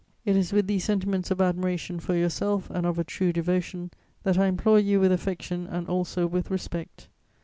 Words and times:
"It 0.25 0.35
is 0.35 0.51
with 0.51 0.65
these 0.65 0.83
sentiments 0.85 1.29
of 1.29 1.39
admiration 1.41 1.99
for 1.99 2.15
yourself 2.15 2.71
and 2.71 2.87
of 2.87 2.97
a 2.97 3.03
true 3.03 3.31
devotion, 3.31 3.91
that 4.23 4.35
I 4.35 4.47
implore 4.47 4.79
you 4.79 4.99
with 4.99 5.11
affection 5.11 5.67
and 5.67 5.87
also 5.87 6.25
with 6.25 6.49
respect. 6.49 7.07